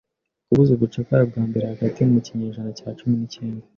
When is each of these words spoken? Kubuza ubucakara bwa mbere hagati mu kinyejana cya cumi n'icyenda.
Kubuza 0.47 0.71
ubucakara 0.73 1.23
bwa 1.29 1.43
mbere 1.49 1.65
hagati 1.71 1.99
mu 2.13 2.19
kinyejana 2.25 2.71
cya 2.77 2.87
cumi 2.97 3.15
n'icyenda. 3.17 3.65